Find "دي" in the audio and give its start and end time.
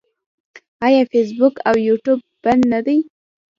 2.85-2.97